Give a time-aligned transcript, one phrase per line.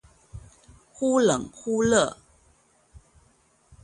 [0.91, 2.17] 忽冷忽熱